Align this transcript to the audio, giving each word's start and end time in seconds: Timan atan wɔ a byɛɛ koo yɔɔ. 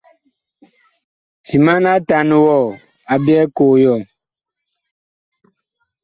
Timan 1.45 1.83
atan 1.95 2.29
wɔ 2.45 2.57
a 3.13 3.15
byɛɛ 3.23 3.43
koo 3.57 3.73
yɔɔ. 3.83 3.99